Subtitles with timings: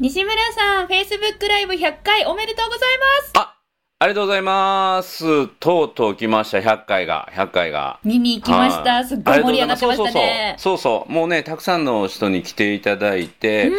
[0.00, 3.56] 西村さん、Facebook ライブ100回おめでとうございますあ、
[3.98, 5.48] ありがとうございます。
[5.58, 7.98] とうとう来ました、100回が、100回が。
[8.04, 8.94] 見に行きました。
[8.94, 10.54] はいすっごい盛り上がってましたね。
[10.56, 11.12] そうそうそうそうそう。
[11.12, 13.72] もうね、たくさんの人に来ていただいて、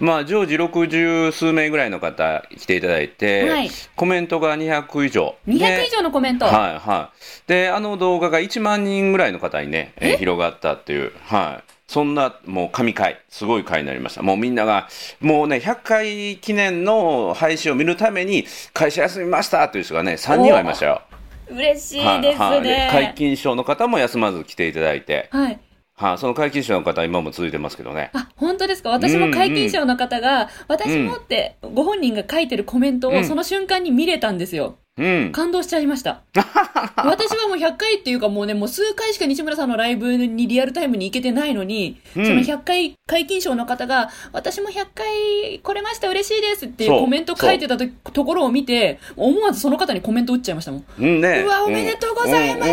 [0.00, 5.34] まあ、常時60数名ぐらいの方来ていただいて、はいコメントが200以上。
[5.46, 6.46] 200以上のコメント。
[6.46, 7.48] はいはい。
[7.48, 11.75] で、あの動画が1万人ぐらいの方にね、えー広がったっていう、はい。
[11.88, 14.22] そんな、もう神回、すごい回になりました。
[14.22, 14.88] もうみんなが、
[15.20, 21.02] もうね、100回記念の配信を見るために、会社休みましたという人がね、3人はいましたよ。
[21.48, 22.90] 嬉しいはいですはいでね。
[22.92, 25.60] 皆勤賞の方も休まず来ていただいて、はい。
[25.94, 28.10] はい、その皆勤賞の方は今も続いてますけどね。
[28.14, 28.90] あ、本当ですか？
[28.90, 34.76] 私も皆勤賞の方が、私もって、ご本人が書いてるコメントうんをその瞬間に見れたんですよ。
[34.98, 35.32] うん。
[35.32, 36.22] 感動しちゃいました。
[36.96, 50.84] 私はもう100回っていうかもうね、もう数回しか西村さんのライブにリアルタイムに行けてないのに、うんその100回皆勤賞の方が、私も100回来れました嬉しいですっていうコメント書いてたとところを見て、思わずその方にコメント打っちゃいましたもん。
[50.98, 51.42] うんね。
[51.44, 52.70] うわ、おめでとうございます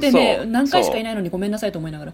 [0.00, 2.12] てね、何回しかいないのにごめんなさいと思いながら。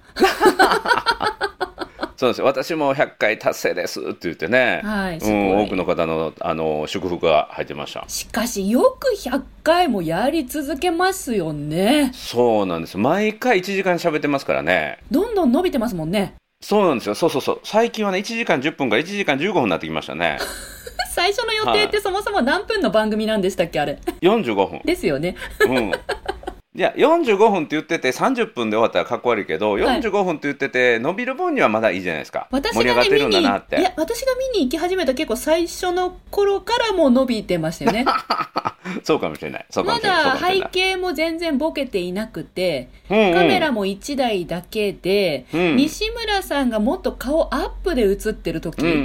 [2.16, 8.04] そうですよ私も100回達成ですって言ってね、はいうん、多くの方のあの祝福が入ってました。
[8.08, 12.12] しかし、よく100回もやり続けますよね。
[12.14, 14.98] そうなんです毎回1時間喋ってますからね。
[15.10, 16.34] どんどん伸びてますもんね。
[16.62, 17.14] そうなんですよ。
[17.14, 17.60] そうそうそう。
[17.64, 20.38] 最近はね、1時間10分から1時間15分になってきましたね。
[21.14, 23.98] 最初の予定ってそもそも何分の番組なんでしたっけあれ。
[24.22, 24.80] 45分。
[24.84, 25.36] ですよね。
[25.60, 25.92] うん。
[26.76, 32.48] いや、45分って言ってて30分で終わったらかっこ悪いけど、はい45分って言ってて、伸びる分にはまだいいじゃないですか。
[32.50, 33.80] 私盛り上がってるんだなって。
[33.80, 38.04] いや私が見に行き始めた結構最初の頃からもう伸びてましたよね
[39.02, 39.66] そうかもしれない。
[39.84, 40.60] まだ背。
[40.70, 48.96] 景も全然ボケていなくてうんうんカメラも1台だけで、うん西村さんがもっと顔アップで映ってる時うんうんう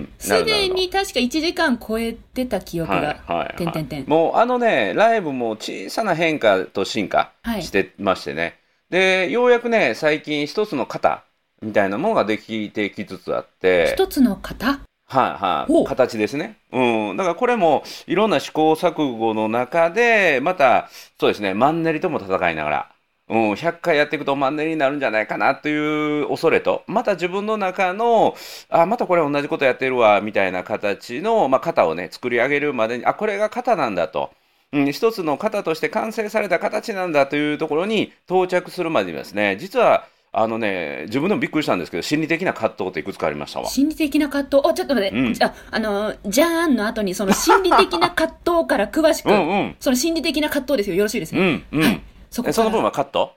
[0.00, 0.08] ん。
[0.18, 8.58] すで、に確か1時間超えてた記憶はいが、はいはい、てんてんてんもうあのね、ライブも小さな変化と進化はいしてましてね。
[8.90, 11.24] で、ようやくね、最近一つの型
[11.62, 14.80] みたいなものができてきつつあって、一つの方
[15.12, 16.56] はいはい、形ですね。
[16.72, 17.16] うん。
[17.16, 20.88] だからこれもいろんな試行錯誤の中で、また、
[21.20, 22.92] そうですね、マンネリとも戦いながら、
[23.28, 28.34] うん、100回やっていくとマンネリになるんじゃないかなという恐れと、また自分の中の、
[28.70, 34.30] あ、またこれ同じことやってるわ、みたいな形の、まあ、型をね、作り上げるまでに、あ、これが型なんだと。
[34.72, 43.68] うん、一つの型として完成された形なんだというところに到着するまでにですね、実は、あのね、自分でもびっくりしたんですけど、心理的な葛藤っていくつかありましたわ。
[43.68, 44.68] 心理的な葛藤？
[44.70, 49.76] おちょっと待って、うんああのじゃーんの後にその心理的な葛藤から詳しくうんうん。
[49.78, 51.82] その心理的な葛藤ですよよろしいですね、うん、うん。
[51.82, 52.02] はい
[52.32, 53.36] そこその分はカット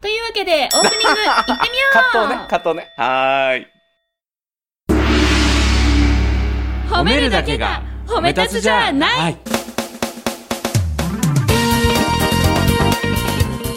[0.00, 2.92] というわけでオープニング 行ってみようカットをね、カットをね。
[2.96, 3.66] はーい。
[6.88, 9.36] 褒めるだけが褒め立つじゃない、い。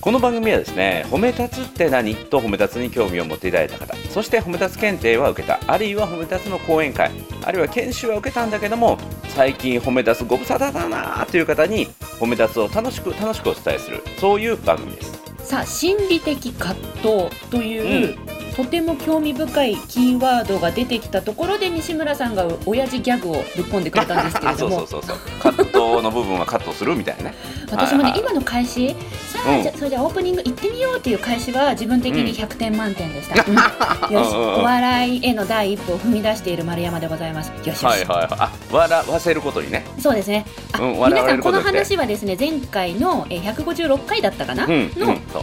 [0.00, 2.14] この番組はですね、褒め立つって何？
[2.14, 7.10] と褒め立つに興味を持っていただいた方、そして褒め立つ検定は受けた、あるいは褒め立つの講演会、
[7.44, 8.96] あるいは研修は受けたんだけども、
[9.28, 11.86] 最近褒め立つご無沙汰だなという方に、
[12.18, 15.20] 褒め立つを楽しく楽しくお伝えする、そういう番組です。
[15.44, 18.16] さあ心理的葛藤という、
[18.56, 25.69] とても興味深いキーワードが出てきたところで西村さんが親父ギャグをぶっ込んでくれたんですけれ あ、そうどもそうそうそう。
[25.80, 27.30] 葛藤の部分はカットするみたいな。
[27.30, 27.34] ね。
[27.70, 28.20] 私もね、はいはい。
[28.20, 28.94] 今の開始
[29.28, 29.62] さあ、うん。
[29.62, 33.54] じゃあそれじゃあオープニング行ってみようっていう開始は自分的に100点満点でした、うん。
[34.14, 34.34] よし。
[34.34, 37.48] お笑いへの第一歩を踏み出している丸山でございます。
[37.48, 38.28] よしよし、はいはいはい。
[38.38, 39.84] あ、笑わせることにね。
[39.98, 40.44] そうですね。
[40.72, 44.90] あ、うん皆さんこの話はですね前回の、えー、156回だったかな、うんうん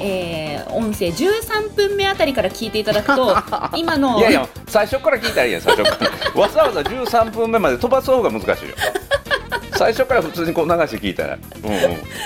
[0.02, 3.36] えー音声13分目あたりから聞いていただくと
[3.76, 6.06] 今のいやいや、最初から聞いたらいいやん、最初か
[6.36, 6.42] ら。
[6.42, 8.76] わざわざ13分目まで飛ばす方が難しいよ。
[9.78, 11.72] 最初から普通にこう流して聞いたら、うんうん、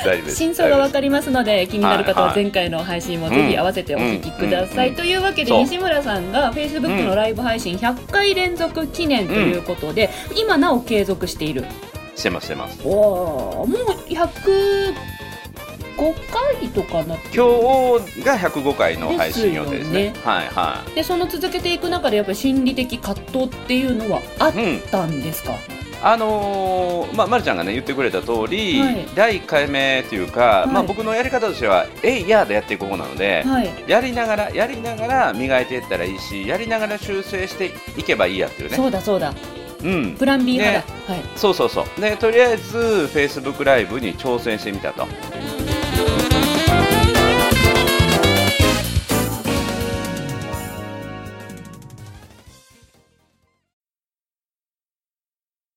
[0.06, 0.36] 大丈夫です。
[0.38, 11.65] 真相がわかりますので気になる方は前回の配信もぜひ合わせてお聞きください、うんというわけで西村さんが Facebook のライブ配信100回連続記念ということで、今なお継続している
[12.15, 12.81] してます、してます。
[12.86, 12.89] お
[13.63, 14.94] おもう105
[15.97, 20.04] 回とかなって今日が105回の配信予定ですね。
[20.09, 24.81] ですよはいはでその続けていく中でやっぱり心理的葛藤っていうのはあっい。
[24.81, 24.89] うん。
[24.89, 25.54] たんですか、
[26.03, 29.07] あのーまあ、まるちゃんがね言ってくれた通り、はい。
[29.15, 33.71] 第1回目というか、まあ、はい僕のやり方としては「えいや」でやっていこうなので、はい。
[33.88, 38.75] やりながらやりながら磨いていったらいいしやりながら修正していけばいいやっていうね。
[38.77, 39.33] そうだそうだ。
[39.83, 40.15] うん。
[40.15, 41.24] プラン B 派だ、はい。
[41.36, 42.01] そうそうそう。
[42.01, 42.77] でとりあえず
[43.13, 45.07] Facebook ライブに挑戦してみたと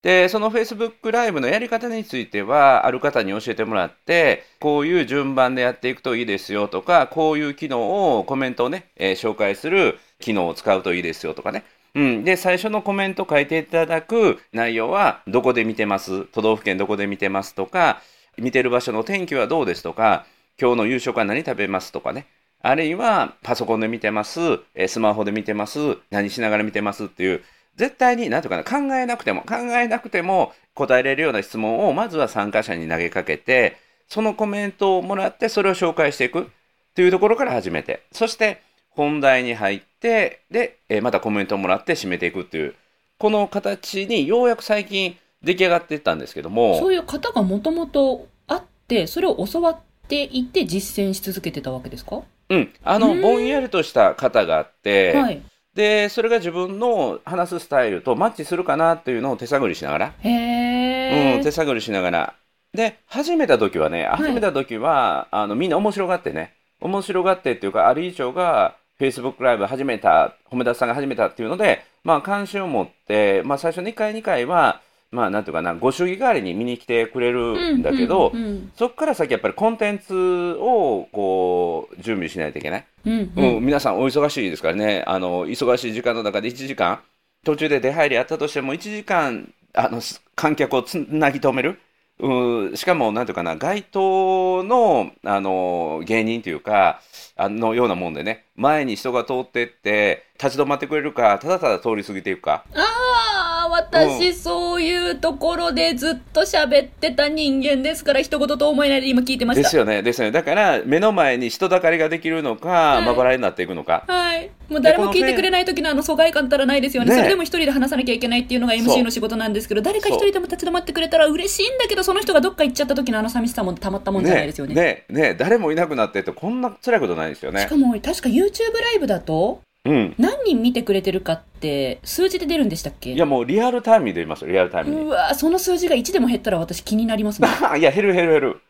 [0.05, 11.65] でその Facebook ライブのやり方についてはある方に教えてもらってこういう順番でやっていくといいですよとかこういう機能をコメントをね、えー紹介する機能を使うといいですよとかね。
[11.95, 16.27] うん、で最初のコメント書いていただく内容はどこで見てます？
[16.27, 18.03] 都道府県どこで見てますとか
[18.37, 20.27] 見てる場所の天気はどうですとか
[20.61, 22.27] 今日の夕食は何食べますとかね。
[22.61, 24.41] あるいはパソコンで見てます？
[24.87, 25.97] スマホで見てます？
[26.11, 27.05] 何しながら見てます？
[27.05, 27.43] っていう
[27.77, 33.77] 絶対に何とかな考えなくても考えなくても答えれるような質問をまずは参加者に投げかけて
[34.09, 36.51] そのコメントをもらってそれを紹介していく
[36.95, 38.61] というところから始めてそして
[38.91, 42.75] 本題に入ってで、えーまたコメントをもらって締めていくっていう
[43.19, 52.23] この形にようやく最近出来上がっていったんですけどもそういう方がもともとあってそれを教わっていて実践し続けてたわけですか？
[52.51, 53.21] うん、あのうん。
[53.23, 55.43] ぼんやりとした方があって、はい
[55.75, 60.15] でそれが自分の話すスタイルとマッチするかなっていうのを手探りしながら。
[60.21, 62.35] へえ、うん、手探りしながら。
[62.75, 64.05] で、始めた時はね、い。
[64.05, 74.81] 始めた時は、あの、みんな面白がってね、面白がってっていうか、ある以上が、Facebook ライブ始めた、褒め出しさんが始めたっていうので、まあ、関心を持って、まあ、最初の1回、2回は、
[75.15, 82.87] まあ、なんていうかな、ご祝儀代わりに見に来てくれるんだけど、うんうんそこから先やっぱりコンテンツを、こう、準備しないといけない。
[83.07, 87.01] うんううんん、皆さんお忙しいですからね、あの、忙しい時間の中で1時間、
[87.45, 91.79] 途中で出入りあったとしても1時間、あの、す観客をつなぎ止める。
[92.19, 97.01] うん、しかも、なんていうかな、街頭の、あの、芸人というか、
[97.37, 102.65] あのようなもんでね、前に人が通ってって、立ち止まってくれるか、ただただ通り過ぎていくか。
[102.75, 103.34] ああ
[103.69, 110.33] 私、そういうところでずっと喋ってた人間ですから一言と思えないで今聞いてましたですよね、ですよね。
[110.33, 114.05] だから、目の前に人だかりができるのか、いまばらになっていくのか。
[114.07, 114.51] はい。
[114.69, 117.11] もう誰も聞いてくれない時のあの疎外感ったらないですよね。
[117.11, 124.75] ねそれでも一人で話さなきゃいけないっていうのが MC の仕事なんですけど、誰か一人でも立ち止まってくれたら嬉しいんだけど、その人がどっか行っちゃった時のあの寂しさもたまったもんじゃないですよね。
[124.75, 127.77] ねね誰もいなくなってって、こんな辛いことないですよねしか。
[127.77, 128.41] も、確か YouTube
[128.81, 130.15] ライブだと、うん。
[130.19, 133.13] 何人見てくれてるかって、数字で出るんでしたっけ？
[133.13, 135.01] いやもうリアルタイムに出ますよ、リアルタイムに。
[135.03, 137.51] うわその数字が1でも減ったら私気になりますもん。
[137.79, 138.61] いや、減る減る減る。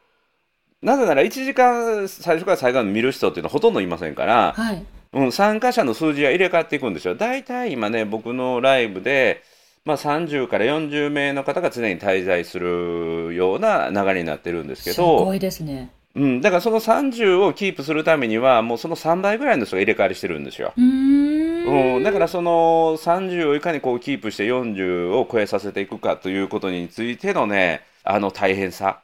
[0.82, 4.84] なぜなら1時間最初から最後まで見る人っていうのはほとんどいませんから、はい。
[5.12, 7.14] うん、参加者の数字は入れ替わっていくんですよ。
[7.14, 9.43] 大体今ね、僕のライブで、
[9.84, 15.90] まあ、30から40名の方が常に滞在するような流れになってるんですけすごど、いですね。
[16.16, 20.72] うん、だからその30をキープするためには、もうその3倍ぐらいの人が入れ替わりしてるんですよ。
[20.76, 21.96] うーん。
[21.96, 29.00] うん、だからその30をいかにこうキープして40を超えさせていくかということについてのねあの大変さ。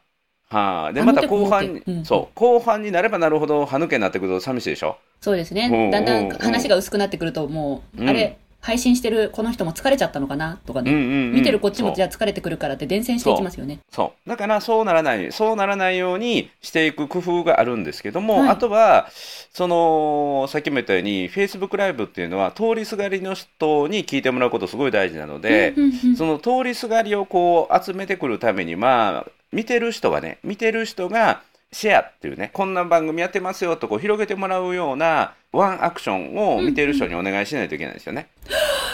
[0.50, 4.98] はあ、であまた後半に、うんそう後半になればなるほど歯抜けになってくると寂しいでしょ？
[5.20, 5.70] そうですね。
[5.72, 10.92] うんだんだうんん話が薄くなってくると、もう、うんあれ、配信してるこの人も疲れちゃったのかなとかね。
[10.92, 13.78] うんうんうん見てるこっちもじゃあ疲れてくるからって伝染していきますよね。
[13.90, 19.08] そうだからそうならないそうならないようにしていく工夫があるんですけども、はいあとは
[19.52, 25.74] そのさっきも言ったように Facebook ライブっていうのは通りすがりの人に聞いてもらうことすごい大事なので。
[25.76, 38.28] うんうんうんその通りすがりをこう集めてくるためには見てる人がね見てる人がシェアっていうねこんな番組やってますよとこう広げてもらうようなワンアクションを見てる人にお願いしないといけないんですよね。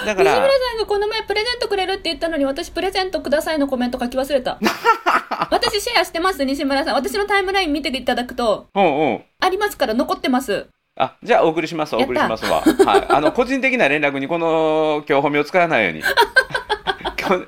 [0.04, 4.58] だから西村さんがこの前プレゼントくれるって言ったのに私プレゼントくださいのコメント書き忘れた。
[5.50, 6.94] 私シェアしてます、西村さん。
[6.94, 10.66] 私のタイムライン見ていただくと、うんうんありますから残ってます。
[10.98, 12.62] あじゃあお送りしますお送りしますわ。
[12.62, 16.08] はい、あの個人的な連絡にこの今日褒めを使わないようにこ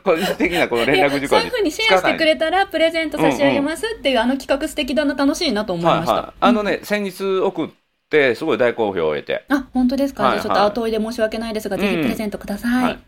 [0.02, 6.12] 個人的なこの連絡事項にそういうふうにシェアしてくれたらプレゼント差し上げますっていう、あの企画素敵だな楽しいなと思いました。
[6.12, 7.68] はいはい、あのね、先日送っ
[8.11, 9.44] てすごい大好評を得て。
[9.49, 12.85] あ、本当ですか、はいじゃあちょっと後追いで申し訳ないですが、ぜひプレゼントください。
[12.85, 12.99] はい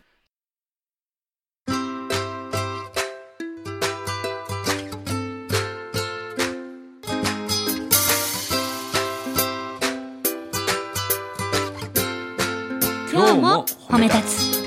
[13.12, 14.59] 今日も褒め立つ。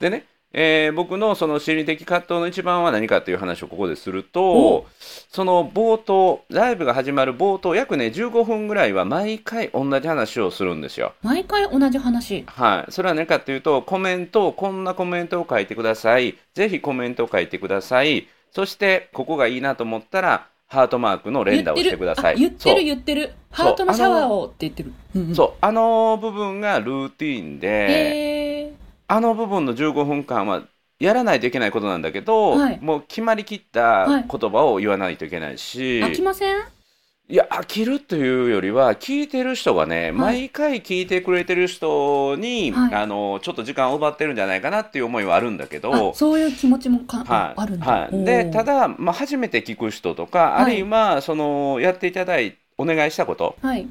[0.00, 4.86] でね、えー僕のその心理的葛藤の一番は何かという話をここでするおと
[5.28, 11.12] その冒頭ライブが始まる冒頭約ね15分ぐらいは毎回同じ話をするんですよ。
[11.22, 12.44] 毎回同じ話。
[12.46, 16.36] はい、それは何かというとコメントをこんなコメントを書いてください。
[16.54, 18.26] ぜひコメントを書いてください。
[18.50, 22.34] そしてここがいいなと思ったらハートマークの連打をしてください。
[22.34, 23.34] あ言ってる言ってる。
[23.50, 24.92] ハートのシャワーをって言ってる。
[25.34, 25.52] そう。
[25.60, 28.49] あの部分がルーティンで
[29.12, 30.62] あの部分の15分間は
[31.00, 32.78] やらないといけないことなんだけど、はい。
[32.80, 34.24] もう決まりきったはい。
[34.30, 36.56] 言葉を言わないといけないし、飽きません？
[37.28, 42.94] いや飽きるというよりは聞いてる人がね、毎回聞いてくれてる人に、はい。
[42.94, 46.14] あのちょっと時間を奪ってるんじゃないかなっていう思いはあるんだけあど。
[46.14, 47.60] そういう気持ちもか、はい。
[47.60, 47.86] あるんだ。
[47.86, 53.88] はい、でた、だ、まあ、初めて聞く人とか、はいあるいはそのやっていただいお願いしたこと、はい。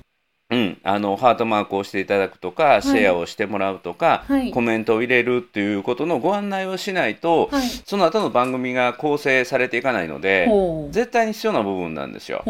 [0.52, 2.82] うん、あのハートマークをしていただくとか、い。
[2.82, 4.52] シェアをしてもらうとか、はい。
[4.52, 7.68] コメントを入れるっていうことのご案内をしないと、はい。
[7.86, 10.48] その後の番組が構成されていかないので。
[10.90, 12.44] 絶対に必要な部分なんですよ。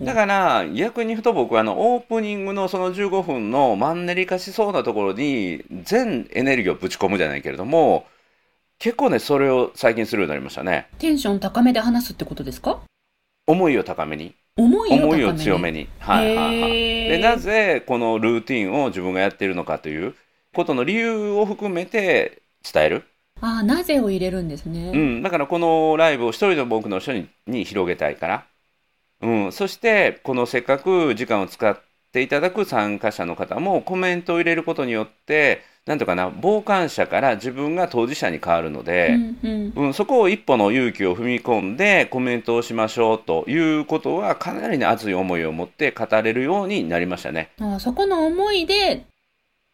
[0.00, 8.06] だから逆に言うと僕はあのオープニングのその15分のマンネリ化しそうなところに全エネルギーをぶち込むじゃないけれども
[8.78, 10.88] 結構ねそれを最近するようになりましたね。
[10.98, 12.80] テンション高めで話すってことですか？
[13.46, 15.88] 思いを高めに思い思いを強めに。
[15.98, 16.72] はいはいはい。
[17.08, 20.14] でなぜこのルーティンを自分がやっているのかという
[20.54, 23.04] ことの理由を含めて伝える、
[23.40, 24.92] ああ、なぜを入れるんですね。
[24.94, 28.46] うん、だからこのライブを一人でも多くの人にに広げたいから、
[29.20, 31.80] うん、そしてこのせっかく時間を使っ
[32.12, 39.86] ていただく参加者の方もコメントを入れることによってなんとかな傍観者から自分が当事者に変わるので、うんうん。
[39.86, 47.50] うん、そこを一歩の勇気を踏み込んでコメントをしましょうということはかなりの熱い思いを持って語れるようになりましたね。
[47.60, 49.06] ああそこの思いで、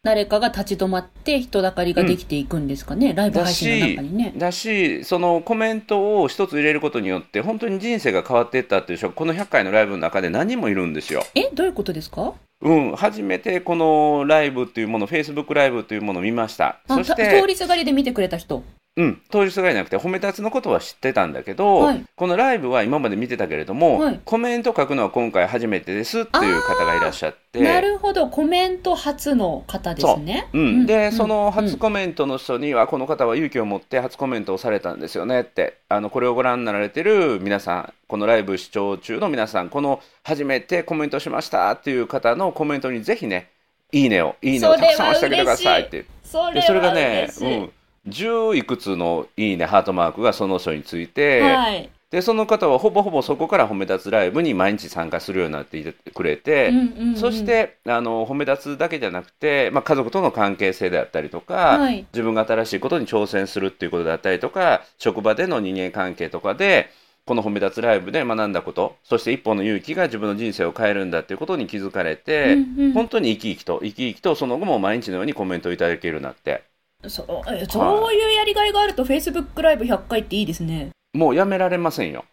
[0.01, 4.33] 誰かが立ち止まって人だかりができていくんですかね、ライブ配信の中にね。
[4.35, 11.23] だしそのコメントを一つ入れることによって本当に人生が変わっていったっていう人がこの100回のライブの中で何人もいるんですよ。
[11.35, 12.33] え、どういうことですか？
[12.61, 18.63] うん、初めてこのライブっていうもの、Facebook ライブというものを見ましたそして通、りすがりで見てくれた人。
[18.95, 22.05] うん、当日がいなくて、褒め立つのことは知ってたんだけど、はい。
[22.15, 24.19] このライブは今まで見てたけれども、はい。
[24.25, 30.49] コメント書くのは今回初めてですっていう方がいらっしゃって、なるほど、コメント初の方ですね。
[30.51, 30.59] う。
[30.59, 31.51] ん、で、そのうん。
[31.51, 43.49] 初コメントの人には、この方は勇気を持って初コメントをされたんですよねって、あのこれをご覧になられてる皆さん、このライブ視聴中の皆さん、この初めてコメントしましたっていう方のコメントにぜひね、
[43.93, 46.05] いいねを、いいねをたくさん押してあげてくださいって。
[46.23, 47.71] そでそれがねうん、
[48.07, 51.89] 10いくつのいいね、ハートマークがその人について、はい。
[52.11, 56.71] でその方はほぼほぼそこから褒め立つライブに毎日参加するようになっていてくれて、
[57.15, 62.07] そしてあの褒め立つだけじゃなくて、まあ、家族との関係性であったりとか、はい。
[62.11, 66.89] 自分が新しいことに挑戦するっていうことであったりとか職場での人間関係とかで
[67.27, 72.93] この褒め立つライブで学んだことそして一歩の勇気が自分の人生を変えるんだっていうことに気づかれて、うんうん。
[72.93, 76.63] 本当に生き生きと生き生きとその後も毎日のようにコメントをいただけるようになって
[77.07, 80.89] そうえそういうやりがいがあると Facebook ライブ100回っていいですね。
[81.13, 82.25] もうやめられませんよ。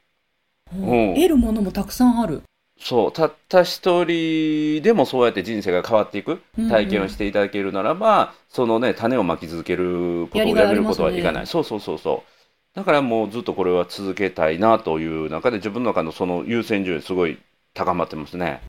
[0.75, 1.15] うん。
[1.15, 2.43] 得るものもたくさんある。
[2.79, 6.43] そうたった一人でもそうやって人生が変わっていく。
[6.59, 12.77] うん体験をしていただけるならば、そのね種をまき続けることやりをやめることはいかない、そうそうそうそう。
[12.77, 17.39] だからもうずっとこれは続けたいなという中で自分の中のその優先順位すごい
[17.73, 18.63] 高まってますね。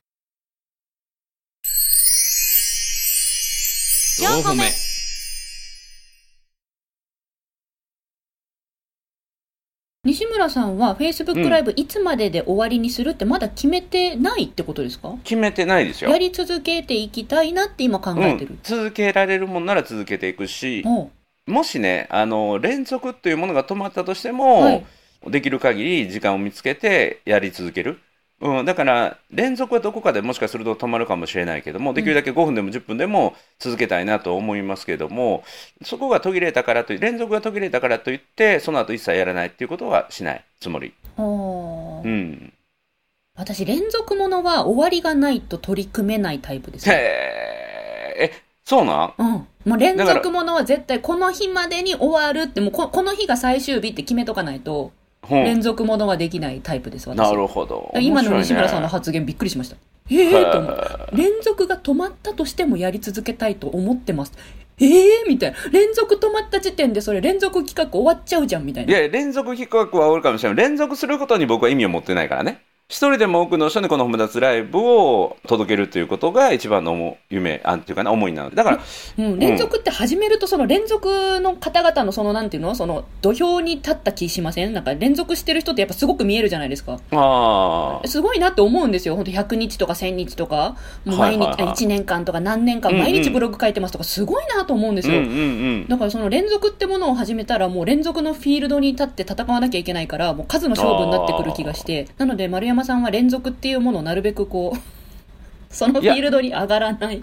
[4.20, 4.87] 4歩目
[10.04, 16.10] 西村さんは Facebook ライブいつまでで終わりにするってまだ決めてないってことですか、決めてないですよ。
[16.10, 18.52] やり続けていきたいなって今考えてる。
[18.52, 21.10] うん。、続けられるもんなら続けていくしおう。
[21.50, 24.86] もしねあの連続っていうものが止まったとしても、はい。
[25.26, 27.98] できる限り時間を見つけてやり続ける、
[28.40, 35.42] うん、だから連続はどこかでもしかすると止まるかもしれないけどもできるだけ5分でも10分でも続けたいなと思いますけれども
[35.82, 42.52] そこが途切れたからとい連続が途切れたからといってその後一切やらないっていうことはしないつもり、ほううん、
[43.36, 46.98] 私連続ものは終わりがないと取り組めないタイプですへね。
[46.98, 49.14] ええそうなん？
[49.16, 49.26] うん。
[49.64, 54.92] もう連続ものは絶対この日までに終わるって、もうここの日が最終日って決めとかないと、
[55.30, 57.16] 連続ものはできないタイプです、私。
[57.16, 59.76] なるほど今の西村さんの発言びっくりしました。
[60.10, 61.16] ええと思って。
[61.16, 64.32] 連続が止まったとしてもやり続けたいと思ってます。
[64.80, 65.56] ええみたいな。
[65.70, 68.98] 連続止まった時点でそれ連続企画終わっちゃうじゃんみたいな。
[68.98, 78.56] いや連続企画はおるかもしれない連続することに僕は意味を持ってないからね一人でも多くの人にこの褒め立つライブを届けるということが一番の夢、あんっていうかな、思いなので。
[78.56, 78.80] だから、
[79.18, 84.72] うん、連続って始めると、その連続の方々のその、なんていうのその、土俵に立った気しません？
[84.72, 86.98] なんか連続してる人ってやっぱすごく見えるじゃないですか。
[87.12, 89.16] ああ、すごいなって思うんですよ。
[89.16, 95.18] 本当100日とか1000日とか、もう毎日、はいはいはい1年間とか何年間、毎日ブログ書いてますとか、すごいなと思うんですよ。
[95.18, 95.36] うんうんう
[95.84, 95.88] ん。
[95.88, 104.78] だからその連続ってものを始めたらもう連続のフィールドに立って戦わなきゃいけないからもう数の勝負になってくる気がしてなので丸山さんは連続っていうものをなるべくこう
[105.74, 107.22] そのフィールドに上がらない。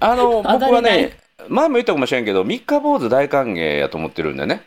[0.00, 1.16] あの、 僕はね、
[1.48, 4.62] 前も言ったかもしれんけど、三日坊主大歓迎やと思ってるんでね。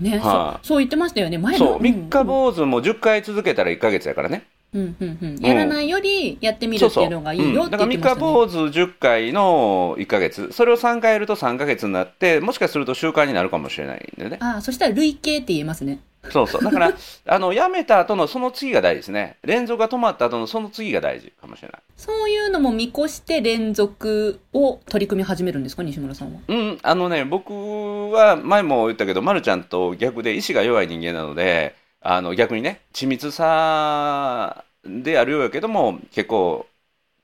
[0.00, 1.38] ね、はいそうそう言ってましたよね。
[1.38, 1.82] 前そう、ん。
[1.82, 4.44] 三日坊主も10回続けたら1ヶ月やからね。
[4.74, 5.38] うんうんうん。
[5.40, 14.36] やらないよりやってみるっていうのがいいよって三言ってましたね、日坊主10回の1ヶ月、それを3回やると3ヶ月になって、もしかすると習慣になるかもしれないんでね。
[14.40, 16.62] ああそしたら累計って言えますねそうそう。
[16.62, 16.92] だから、
[17.26, 19.36] あの、やめた後のその次が大事ですね。
[19.44, 21.82] 連続が止まった後のその次が大事かもしれない。
[21.96, 26.40] そういうのも見越して連続を取り組み始めるんですか西村さんは？
[26.48, 36.66] うん、あのね、僕は前も言ったけど、まるちゃんと逆で意志が弱い人間なので、あの逆にね、緻密さであるようやけども、結構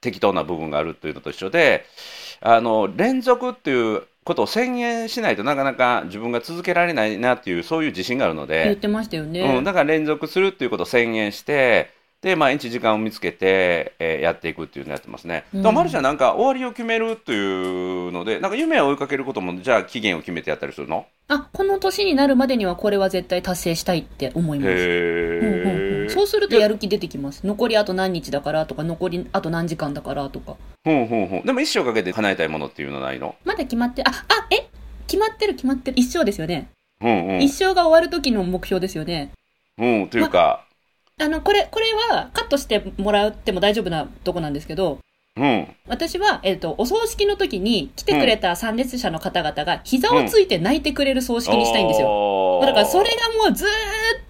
[0.00, 1.86] 適当な部分があるというのと一緒で、
[2.40, 11.90] あの連続っていうことを宣言しないとなかなか自分が続けられないなっていう、そういう自信があるので、言ってましたよね、うん、だから連続するっていうことを宣言して、
[12.22, 15.44] で、毎日時間を見つけて、えーやっていくっていうのをやってますね。
[15.52, 15.62] うん。
[15.62, 17.36] だから、マルちゃんなんか終わりを決めるってい
[18.08, 21.04] うので、なんか夢を追いかけることも、じゃあ期限を決めてやったりするの？
[21.28, 24.70] あこの年になるまでにはこれは絶対達成したいって思います。
[24.70, 27.46] うんうんそうするとやる気出てきます。
[27.46, 30.56] 残りあと何日だからとか残りあと何時間だからとか。
[30.84, 31.42] ほんほんほん。
[31.42, 33.34] でも一生かけて叶えたいものっていうのはないの？
[33.44, 34.68] まだ決まってああえ？
[35.06, 35.98] 決まってる決まってる。
[35.98, 36.68] 一生ですよね、
[37.00, 37.42] うんうん。
[37.42, 39.32] 一生が終わる時の目標ですよね。
[39.78, 40.64] うん、というか、
[41.20, 44.98] あのこれこれはカットしてもらっても大丈夫なとこなんですけど
[45.36, 45.68] うん。
[45.88, 53.70] 私は、えっとお葬式の時に来てくれた参列者の方々が膝をついて泣いてくれる葬式にしたいんですよ、よだからそれがもうずーっ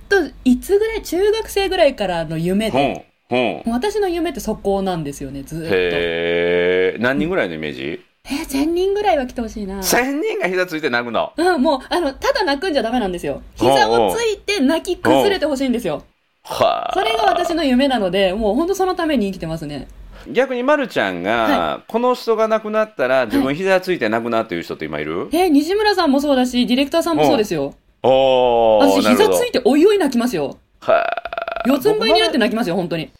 [0.08, 3.62] といつぐらい中学生ぐらいからの夢で、ほん。
[3.73, 6.99] 私の夢ってそこなんですよねずーっとへえ。
[7.00, 8.04] 何人ぐらいのイメージ？
[8.26, 9.80] えー、1000人ぐらいは来てほしいな。
[9.80, 11.32] ?1000 人が膝ついて泣くの？
[11.37, 13.42] うん、もう、あの、ただ泣くんじゃダメなんですよ。
[13.54, 16.04] 膝をついて泣き崩れてほしいんですよ。
[16.42, 16.94] はあ。
[16.94, 19.88] それが私の夢なので、もう本当そのために生きてますね。
[20.26, 27.74] 逆にまるちゃんが、はこの人が亡くなったら自分膝ついて亡くなっていう人って今いる、えー、西村さんもそうだし、ディレクターさんもそうですよ。
[28.07, 30.59] おー私、膝ついておいおい泣きますよ。
[30.81, 31.07] は
[31.67, 33.11] 四つん這いになって泣きますよ、本当に。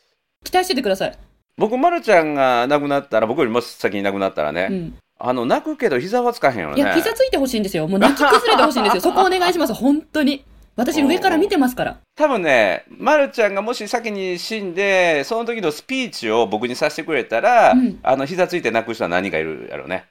[0.45, 1.19] 期待しててください。
[1.57, 4.99] 僕、まるちゃんが亡くなったら、僕よりも先に亡くなったらね、うん。
[5.19, 6.77] あの、泣くけど膝はつかへんよね。
[6.77, 7.89] いや、膝ついてほしいんですよ。
[7.89, 9.01] もう泣き崩れてほしいんですよ。
[9.01, 10.45] そこお願いします、本当に。
[10.77, 11.97] 私、上から見てますから。
[12.17, 20.07] 多分ね、まるちゃんがもし先に死んで、その時のスピーチを僕にさせてくれたら、うんあの、膝ついて泣く人は何人かいるやろうね。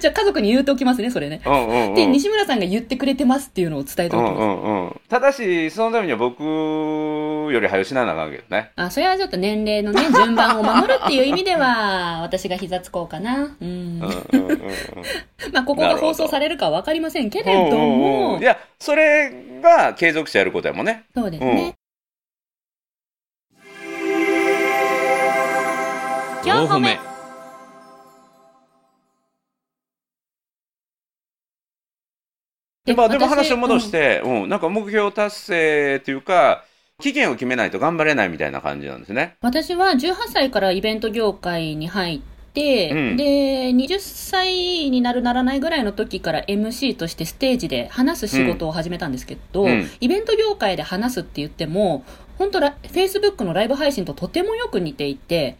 [0.00, 1.40] じゃあ、家族に言うておきますね、それね。
[1.44, 1.94] うんうんうん。
[1.94, 4.32] で、西村さんが言ってくれてますっていうのを伝えておきます。
[4.32, 5.00] うんうんうん。
[5.08, 8.72] ただし、そのためには僕より早く死ななあかんけどね。
[8.76, 13.56] あ、それはちょっと年齢のね、順番を守るっていう意味では、私が膝つこうかな。
[13.60, 13.68] うん。
[13.68, 14.60] うんうんうんうん。
[15.52, 19.32] まあ、ここが放送されるかはわかりませんけれどうんうんもうんい、や、それ
[19.62, 21.04] が継続してやることやもんね。
[21.14, 21.74] そうですね。
[26.42, 27.09] 今日褒
[32.90, 36.64] めまあでも私話を戻して、うん、なんか目標達成っていうか、
[37.00, 39.36] 期限を決めないと頑張れないみたいな感じなんですね。
[39.40, 42.20] 私は18歳からイベント業界に入っ
[42.52, 43.16] て、うん。
[43.16, 49.90] で、20歳になるならないぐらいの時から MC としてステージで話す仕事を始めたんですけど、うん。
[50.00, 52.04] イベント業界で話すって言っても、
[52.38, 55.56] 本当ラ Facebook のライブ配信ととてもよく似ていて、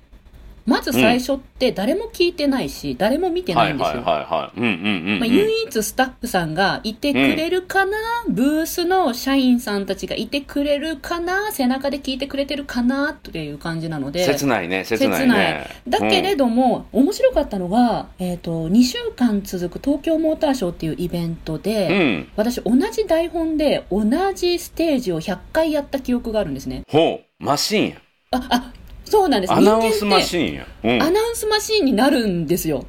[0.71, 4.03] まず最初って誰も聞いてないし、誰も見てないんですよ。
[4.03, 4.61] はいはいはいはい。
[4.61, 5.19] うんうんうん、うん。
[5.19, 14.25] まあ、唯一スタッフさんがいてくれるかな、ブースの社員さんたちがいてくれるかな背中で聞いてくれてるかなっていう感じなので。
[14.25, 15.67] 切ないね、切ないね。
[15.89, 22.29] だけれども、面白かったのが、えっ、と、2週間続く東京モーターショーっていうイベントうん、で、うん。
[22.37, 24.05] 私同じ台本で同
[24.35, 26.85] じステージを100回やった記憶があるんですね。
[26.89, 27.97] ほう、マシンや。
[28.33, 28.73] あ、あ、
[29.05, 29.53] そうなんです。
[29.53, 30.67] アナウンスマンシンや。
[30.85, 31.03] うん。
[31.03, 32.87] アナウンスマシーンになるんですよ。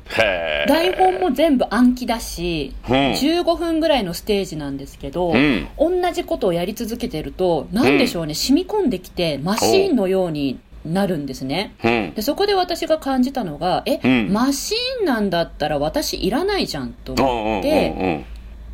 [0.67, 2.93] 台本も全部暗記だし、うん。
[2.93, 5.67] 15分ぐらいのステージなんですけど、うん。
[5.77, 11.75] 同じことをやり続けてると、なんでしょうね、染み込んできて、マシーンのようになるんですね。
[11.83, 12.13] うん。
[12.13, 18.25] でそこで私が感じたのが、え、うんマシーンなんだったら私いらないじゃんと思って。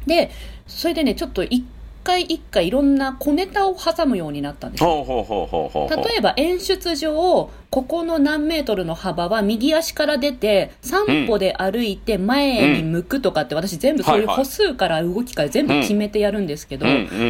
[0.06, 0.32] で、
[0.67, 1.65] それでね、ちょっと一
[2.08, 5.06] 回1回いろんな小ネタを挟むようになったんですよ。
[5.89, 16.86] 例えば演出上、ここの何メートルの幅は右足から出て、3歩で歩いて前に向くとかって私全部そういう歩数から動きから全部決めてやるんですけど、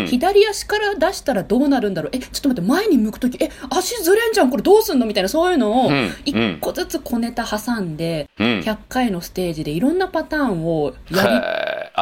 [0.05, 2.11] 左足から出したらどうなるんだろう？
[2.13, 5.07] え、ちょっと待って、前に向くとき、え、足ずれんじゃんこれどうすんの？
[5.07, 8.47] みたいなそういうのをうん一個ずつ小ネタ挟んで、うん。
[8.59, 11.23] 100回のステージでいろんなパターンをや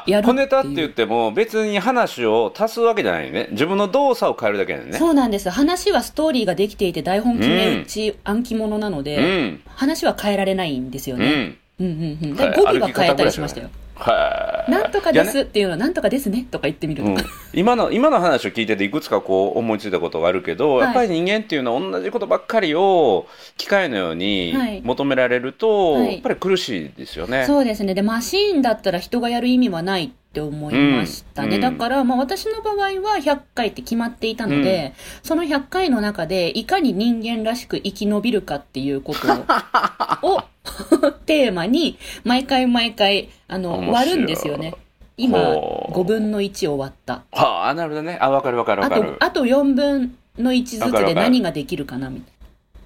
[0.07, 5.49] やる小ネタって言っても別に話を足すわけじゃないね自分の動作を変えるだけだよねそうなんです。
[5.49, 11.57] 話はストーリーができていて台本決め打ち、暗記物なのうで、ん話は変えられないんですよね。
[11.79, 12.37] うんうんうんうん。
[12.37, 13.69] はいだから語尾は変えたりしましたよ。
[13.95, 17.17] はいなんとかですっていうのは、なんとかですねとか言ってみるとうん、
[17.53, 20.85] 今の今の話を聞いてていくつかこう思いついたことがあるけど、はい。
[20.85, 23.27] やっぱり人間っていうのは同じことばっかりを
[23.57, 24.17] 機械のようはい。
[24.17, 26.13] に求められると、はい。
[26.13, 27.45] やっぱり苦しいですよね。
[27.45, 27.93] そうですね。
[27.93, 31.55] で、マシーンだったら人がやる意味はないって思いましたね。
[31.55, 31.61] うん。
[31.61, 40.43] だから、まあ私の場合は100回って決まっていたので、その100回の中でいかに人間らしく生き延びるかっていうことを、を
[41.25, 44.75] テーマに、毎回毎回、あの、割るんですよね。
[45.17, 47.23] 今、ほう5分の1終わった。
[47.31, 48.17] はあ、なるほどね。
[48.19, 49.17] あ、わかるわかるわあとかる、。
[49.19, 52.35] あと4分の1ずつで何ができるかなみたいな。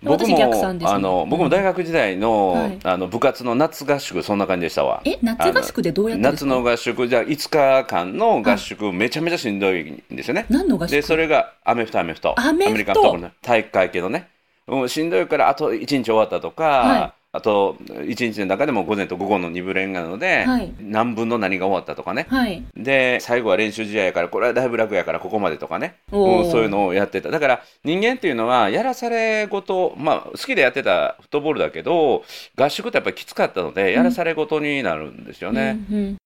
[0.02, 5.02] 僕私逆算ですねもあの僕も大学時代の,、はいあの部活の夏合宿そんな感じでしたわ。
[5.04, 10.46] え、夏合宿でどうやって夏の合宿じゃあ5日間の合宿、めちゃめちゃしんどいんですよね。
[10.50, 10.92] 何の合宿？
[10.92, 14.30] でそれがアメフトアメフトアメリカンフットボールの体育会系のね、
[14.68, 20.74] うん、しんどいからあと1日終わったとか、はいあと1日の中でも午前と午後の2部練なので、はい。
[20.82, 22.28] 何分の何が終わったとかね。
[22.30, 22.66] はい。
[22.76, 27.32] で最後は練習試合やからこれはだいぶ楽やからここまでとかね、うん、そういうのをやってた。
[27.32, 32.26] だから人間っていうのはやらされごとまあ好きでやってたフットボールだけど
[32.58, 35.80] 合宿ってやっぱりきつかったのでやらされごとになるんですよね。
[35.90, 36.18] うんうん。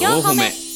[0.00, 0.69] 4歩目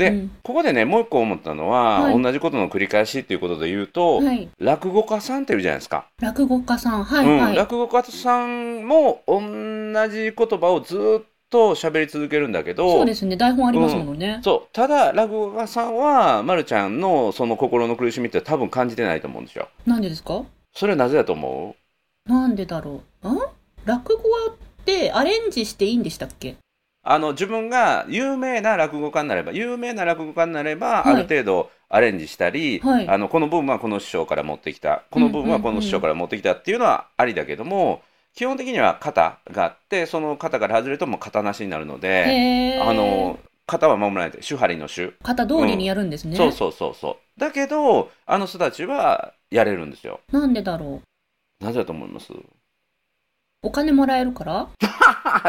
[0.00, 4.48] で、うんここでねもう一個思ったのは、はい同じことの繰り返しっていうことで言うと、はい。
[4.58, 7.04] 落語家さんっているじゃないですか、落語家さん。
[7.04, 7.56] はいうんはい。
[7.56, 9.38] 落語家さんも同
[10.08, 13.36] じ言葉をずっと喋り続けるんだけどそうですね。
[13.36, 14.40] 台本ありますものね。
[14.42, 20.42] そうただ落語家さんは、ま、るちゃんのその心の苦しみって多分感じてないと思うんですよなんでですか？
[20.72, 21.74] それはなぜだと思
[22.26, 23.28] なんでだろう？
[23.32, 23.38] ん？
[23.84, 26.50] 落語ってアレンジしていいんでしたっけ？
[26.50, 26.56] う
[27.02, 31.14] あの自分が有名な落語家になれば有名な落語家になれば、はい。
[31.14, 33.08] ある程度アレンジしたり、はい。
[33.08, 38.02] あのこの部分はこの師匠から持ってきたこの部分はこの師匠から持ってきたっていうのはありだけども、
[38.34, 42.88] 基本的には型があってその型から外れるともう型なしになるので、へー。
[42.88, 46.36] あの型は守らないで手張りの手、型通りにやるんですね。
[46.36, 47.40] そうそうそうそう。
[47.40, 50.20] だけどあの人たちはやれるんですよ。
[50.32, 51.00] なんでだろ
[51.60, 52.32] なぜだと思います？
[52.32, 52.44] う。
[53.62, 54.68] お金もらえるから？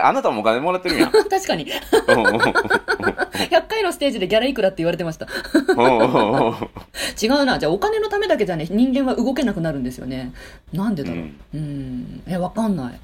[0.03, 1.65] あなたもお金もらってるやん 確かに。
[2.07, 2.41] うんうんうん
[3.41, 5.25] 100回のステージでギャラいくらって言われてました。
[5.25, 5.29] 違
[7.27, 7.57] うな。
[7.57, 10.31] じゃあお金のためだけじゃね、人間は動けなくなるんですよね。
[10.73, 11.19] なんでだろう？
[11.19, 12.23] うんうん。
[12.27, 12.99] え、わかんない。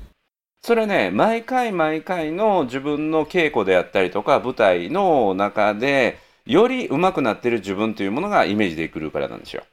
[0.62, 9.64] それね毎回毎回の自分の稽古であったりとか舞台の中でより上手くなってる自分というものがイメージできるからなんですよ。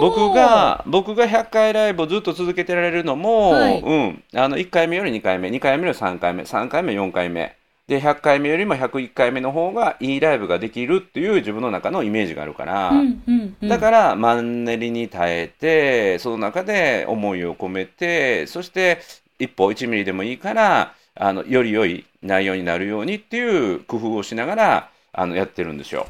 [0.00, 3.80] 僕が僕が100回ライブをずっと続けてられるのも、はい。
[3.80, 7.56] うん、あの1回目より2回目2回目より3回目3回目4回目。
[7.88, 19.00] で100回目よりも101回目の方がいいライブができるっていう自分の中のイメージがあるから、うんうんうん、だからマンネリに耐えてその中で思いを込めてそして
[19.38, 26.06] 一歩1ミリでもいいからあのより良い内容になるようにっていう工夫をしながらあのやってるんですよ。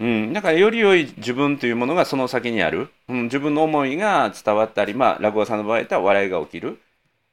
[0.00, 6.78] うん、だからより良い自分というものがその先にある、うん、自分の思いが伝わったり、まあ、落語家さんの場合だったら笑いが起きる、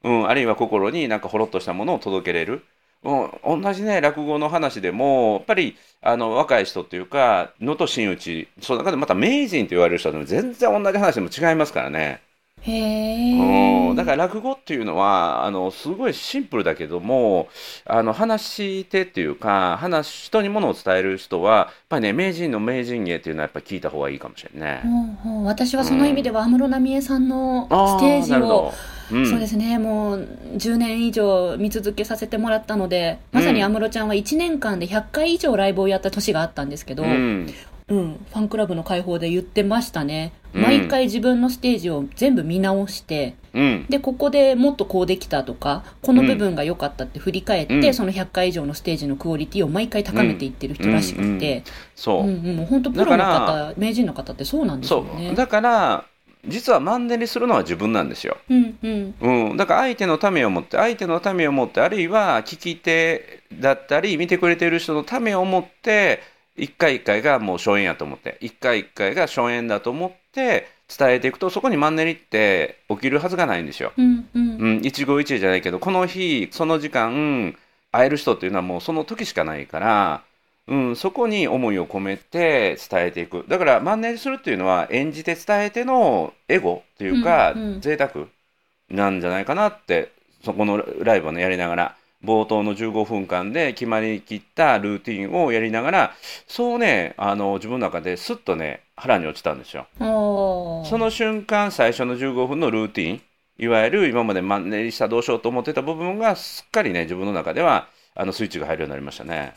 [0.02, 2.64] うん、あるいは心になんかほろっとしたものを届けれる、
[3.04, 12.25] うん、同じね落語の話でもやっぱりあの若い人というか能登真打ちその中でまた名人と言われる人でも全然同じ話でも違いますからね。
[12.66, 13.90] へえ。
[13.90, 13.96] うん。
[13.96, 17.48] だから落語っていうのはあのすごいシンプルだけども
[17.84, 28.72] あの話し手っていうか話人にものを伝える人はやっぱりね名人の名人芸っていうのはやっぱ聞いた方がいいかもしれないう私はその意味では安室奈美恵さんのステージを
[29.08, 29.78] うん、そうですね。
[29.78, 37.54] もう10年以上見続けさせてもらったのでまさに安室ちゃんは1年間で100回以上ライブをやった年があったんですけど、うん
[37.88, 40.32] うん、ファンクラブの開放で言ってましたね。
[40.52, 40.62] うん。
[40.62, 43.86] 毎回自分のステージを全部見直して、うん。
[43.88, 47.94] で、ここでもっとこうできたとか、この部分が良かったって振り返って、うん。
[47.94, 51.62] その100回以上のステージのクオリティを毎回高めていってる人らしくて、
[51.94, 52.22] そう。
[52.22, 55.30] う、んうん、もう本当プロの方、名人の方ってそうなんですそよね。
[55.30, 55.34] う。
[55.36, 56.04] だから
[56.48, 58.36] 実はマンネリするのは自分なんですよ。
[58.50, 59.14] うんうん。
[59.20, 66.20] うん、だから相手のためを持って相手のためを持ってあるいは聞き手だったり見てくれてる人のためを持って
[66.56, 68.38] 一回一回がもう初演やと思って。
[68.40, 73.92] 一回一回が初演だと思って伝えていくとそこにマンネリって起きるはずがないんですよ。
[73.96, 74.56] うんうん。
[74.58, 77.56] うん、一期一会じゃないけどこの日その時間
[77.92, 80.22] 会える人っていうのはもうその時しかないから、
[80.68, 83.44] うん、そこに思いを込めて伝えていく。
[83.48, 87.80] だからマンネリするっていうのは演じて伝えてのエゴっていうか、うんうん。
[87.80, 88.26] 贅沢
[88.90, 90.12] なんじゃないかなって
[90.44, 96.14] そこのライブをねやりながら冒頭の15分間で決まりきったルーティンをやりながら
[96.46, 99.86] そうねあの自分の中ですっとね腹に落ちたんですよ。
[99.98, 103.20] その瞬間最初の15分のルーティン
[103.58, 109.54] いわゆる今までマンネリしたどうしようと思ってた部分がすっかりね自分の中ではあのスイッチが入るようになりましたね。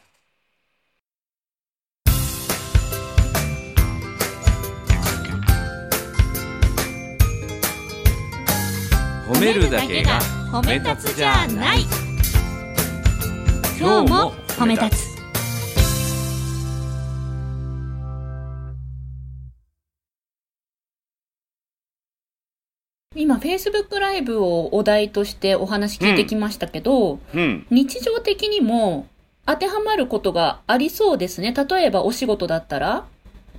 [9.30, 10.20] 褒めるだけが
[10.52, 12.09] 褒め立つじゃない
[13.82, 15.20] 今日も褒め立つ。
[23.16, 27.66] 今 Facebook ライブをお題としてお話聞いてきましたけど、うん。
[27.70, 29.08] 日常的にも
[29.46, 31.54] 当てはまることがありそうですね。
[31.54, 33.06] 例えばお仕事だったら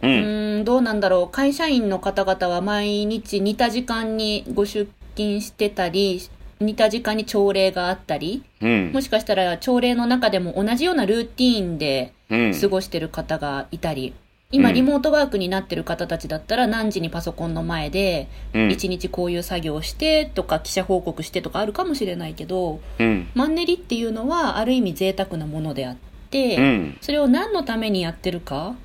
[0.03, 1.35] ううんーんどうなんだろう。
[1.35, 6.21] 会社員の方々は毎日似た時間にご出勤してたり
[6.61, 8.93] 似た時間に朝礼があったりうん。
[8.93, 12.61] もしかしたら朝礼の中でも同じようなルーティーンでうん。
[12.61, 14.15] 過ごしてる方がいたり、
[14.53, 14.75] 今うん。
[14.75, 18.71] リモートワークになってる方たちだったら何時にパソコンの前でうん。
[18.71, 23.29] 一日こういう作業をしてとか記者報告してとかあるかもしれないけどうん。
[23.35, 25.97] マンネリっていうのはある意味贅沢なものであっ
[26.31, 26.99] て、うん。
[27.01, 28.77] それを何のためにやってるか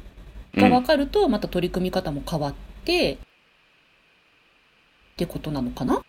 [0.55, 2.53] が分かるとまた取り組み方も変わっ
[2.85, 3.17] てっ
[5.17, 6.01] てことなのかな？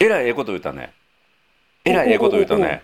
[0.00, 0.92] えらいええこと言ったね。
[1.90, 2.80] えらいええこと言うとね。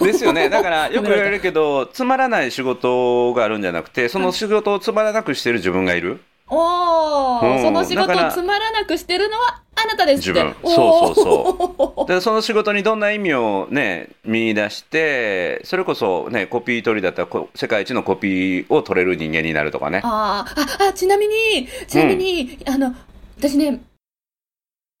[0.00, 0.48] ですよね。
[0.48, 6.20] だからよく言われるけど、つまらない仕事があるんじゃなくて、その仕事をつまらなくしてる自分がいる。
[6.50, 20.46] おお、その仕事をつまらなくしてるのはあなたですって自分そうそうそうでその仕事にどんな意味をね見出してそれこそねコピー取りだったら世界一のコピーを取れる人間になるとかねあ
[20.80, 22.94] ああちなみにちなみに、うん、あの
[23.38, 23.80] 私ね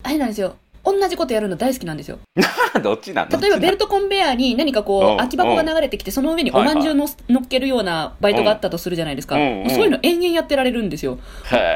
[0.04, 2.18] あれなんですよ同じことやるの大好きなんですよ。
[2.82, 11.18] どっちなん例えばベルトトコンベヤーに何かこう空き箱が流れてきてその上におまんじゅうの乗っけるようなバイトがあったとするじゃないですか、そういうの延々やってられるんですよ。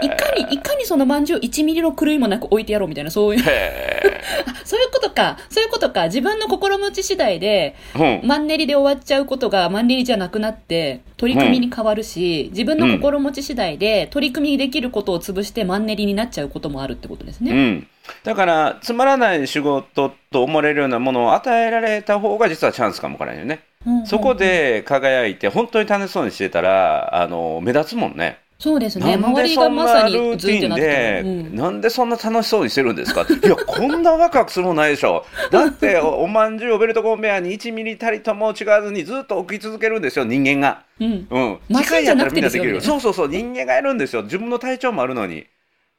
[0.03, 3.43] いかにいかにそのまんじゅう1ミリの狂いもなく置いてやろうみたいなそういう
[4.65, 5.39] そういうことか。
[5.49, 6.07] そういうことか。
[6.07, 8.21] 自分の心持ち次第でうん。
[8.25, 17.53] マンネリで終わっちゃうことがマンネリじゃなくなって取り組みに変わるし、自分の心持ち次第で取り組みできることを潰してマンネリになっちゃうこともあるってことですね。
[17.53, 17.87] うん、
[18.25, 29.15] だからつまらない仕事と思われるようなものを与えられた方が実はチャンスかもわからないよね、うんそこで輝いて本当に楽しそうにしてたらあの目立つもんねそうですね。
[29.15, 35.27] 周りがまさなルーティンでうんなんでそんな楽しそうにしてるんですかいや、こんなワクワクするもんないでしょ。
[35.51, 40.85] だって、おおまんじゅうをベルトコンベヤーに1ミリたりとも違わずにずっと置き続けるんですよ、人間が。
[41.01, 41.27] うん。
[41.29, 41.59] うん。
[41.83, 44.23] 機械やったらみんなできるねそうそうそう、人間がやるんですよ。
[44.23, 45.45] 自分の体調もあるのに。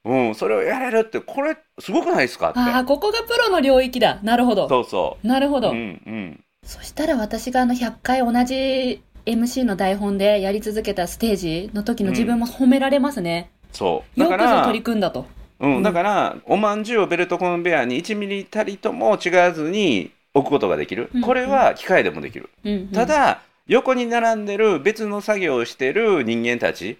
[0.06, 2.50] うん、それをやれるって、これ、すごくないですか？
[2.50, 2.60] って。
[2.60, 4.20] ああ、ここがプロの領域だ。
[4.22, 4.68] なるほど。
[4.68, 5.72] そうそなるほど。
[5.72, 5.74] う。
[5.74, 6.44] うん、うん。
[6.66, 13.50] そしたら私があの100回同じ MC の台本でやり続けたステージの時の自分も褒められますね。
[13.72, 14.20] そう。
[14.20, 15.26] だからよくぞ取り、組んだと。
[15.60, 21.22] うん、うんだから、おまんじゅうをベルトコンベヤーに1ミリたりとも違わずに置くことができるうん。
[21.22, 22.50] これは機械でもできる。
[22.66, 26.98] うんうんた、だ、横に並んでる別の作業をしてる人間たち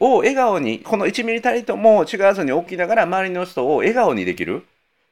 [0.00, 4.64] を笑顔に、この1ミリたりとも違わずに置きながら周りの人を笑顔にできる。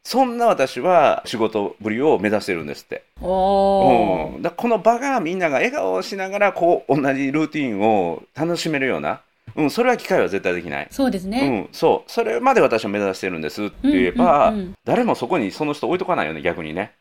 [0.04, 3.04] そんな私は仕事ぶりを目指してるんですって。
[3.20, 9.20] おーうん、だこの場がみんなが笑顔をしながらこう同じルーティンを楽しめるような、
[9.54, 10.88] うん、それは機械は絶対できない。
[10.90, 11.68] そうですね。
[11.68, 14.52] うん、そうそれまで私は目指してるんですって言えば、
[14.84, 16.92] 誰もそこにその人置いとかないよね逆にね。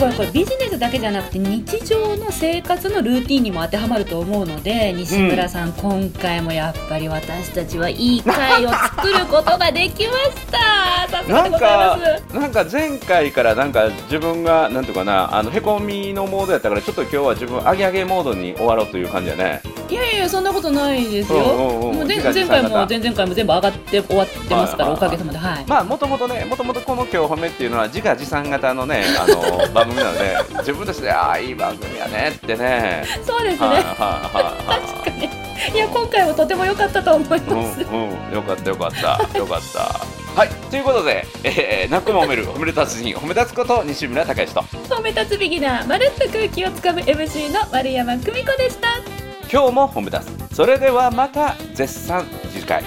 [0.00, 10.90] ごいこれビジネスだけじゃなくて日常の生活のルーティンにも当てはまると思うので西村さん、今回もやっぱり私たちはいい会を作ることができました。
[11.28, 12.36] なんでございかます。
[12.38, 19.60] なんか前回からなんか自分がなんていうかなあのへこみのモードやったからちょっと今日は自分上げ上げモードに終わろうという感じやね。
[19.90, 21.96] いやいやそんなことないですよ、うんうんうん。
[21.96, 25.38] もう前回も前々回も全部上がって終わってますから、おかげさまで。
[25.38, 33.04] はい、まあもともとねもともとこの今日褒めっていうのは自画自賛型のねあの番組 なので自分たちでああいい番組やねってね。
[33.24, 35.50] そうですね、はいはいはい確かに。
[35.74, 39.80] いや今回もとても良かったと思います、うんうんよかったよかったよかった。
[40.40, 44.94] はいということで、えー、泣くも褒める褒める達人褒め立つこと西村隆之と。
[44.94, 48.88] 褒め立つビギナーまるっと空気をつかむ MC の丸山久美子でした。
[49.52, 50.54] 今日も褒め立つ。
[50.54, 52.84] それではまた絶賛次回